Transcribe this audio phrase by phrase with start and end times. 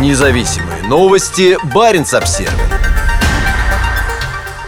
[0.00, 1.56] Независимые новости.
[1.72, 2.52] Барин обсерва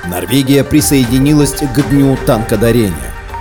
[0.08, 2.94] Норвегия присоединилась к Дню танкодарения.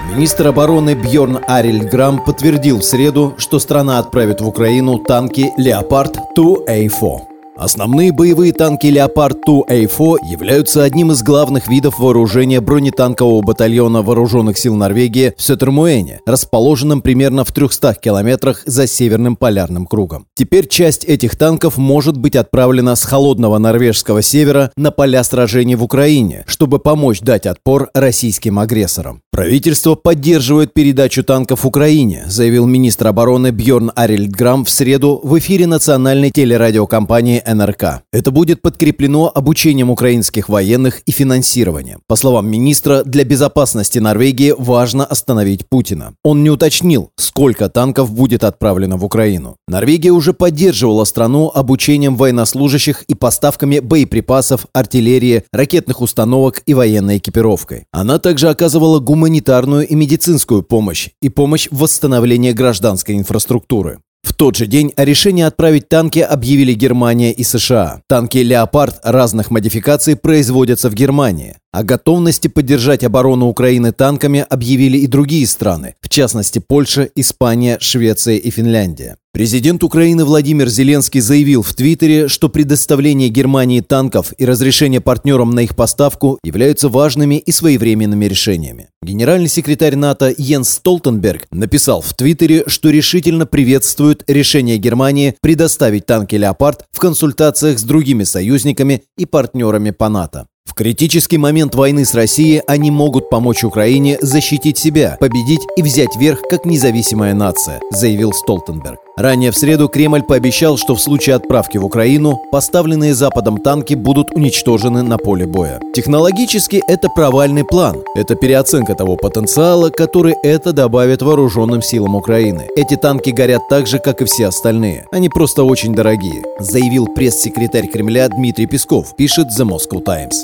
[0.09, 7.34] Министр обороны Бьорн Арильграм подтвердил в среду, что страна отправит в Украину танки «Леопард 2A4».
[7.57, 15.33] Основные боевые танки «Леопард-2A4» являются одним из главных видов вооружения бронетанкового батальона Вооруженных сил Норвегии
[15.37, 20.25] в Сетермуэне, расположенном примерно в 300 километрах за Северным полярным кругом.
[20.35, 25.83] Теперь часть этих танков может быть отправлена с холодного норвежского севера на поля сражений в
[25.83, 29.21] Украине, чтобы помочь дать отпор российским агрессорам.
[29.31, 36.31] Правительство поддерживает передачу танков Украине, заявил министр обороны Бьорн Арильдграм в среду в эфире национальной
[36.31, 38.03] телерадиокомпании НРК.
[38.11, 42.01] Это будет подкреплено обучением украинских военных и финансированием.
[42.07, 46.15] По словам министра, для безопасности Норвегии важно остановить Путина.
[46.23, 49.57] Он не уточнил, сколько танков будет отправлено в Украину.
[49.67, 57.85] Норвегия уже поддерживала страну обучением военнослужащих и поставками боеприпасов, артиллерии, ракетных установок и военной экипировкой.
[57.91, 63.99] Она также оказывала гуманитарную и медицинскую помощь и помощь в восстановлении гражданской инфраструктуры.
[64.25, 68.01] В тот же день о решении отправить танки объявили Германия и США.
[68.09, 71.57] Танки «Леопард» разных модификаций производятся в Германии.
[71.75, 78.37] О готовности поддержать оборону Украины танками объявили и другие страны, в частности Польша, Испания, Швеция
[78.37, 79.17] и Финляндия.
[79.33, 85.63] Президент Украины Владимир Зеленский заявил в Твиттере, что предоставление Германии танков и разрешение партнерам на
[85.65, 88.87] их поставку являются важными и своевременными решениями.
[89.03, 96.35] Генеральный секретарь НАТО Йенс Столтенберг написал в Твиттере, что решительно приветствует решение Германии предоставить танки
[96.35, 100.47] «Леопард» в консультациях с другими союзниками и партнерами по НАТО.
[100.75, 106.17] В критический момент войны с Россией они могут помочь Украине защитить себя, победить и взять
[106.17, 108.99] верх как независимая нация, заявил Столтенберг.
[109.15, 114.31] Ранее в среду Кремль пообещал, что в случае отправки в Украину поставленные Западом танки будут
[114.31, 115.79] уничтожены на поле боя.
[115.93, 118.03] Технологически это провальный план.
[118.13, 122.67] Это переоценка того потенциала, который это добавит вооруженным силам Украины.
[122.75, 125.05] Эти танки горят так же, как и все остальные.
[125.13, 130.43] Они просто очень дорогие, заявил пресс-секретарь Кремля Дмитрий Песков, пишет The Moscow Times.